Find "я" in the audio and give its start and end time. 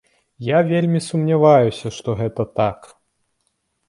0.45-0.59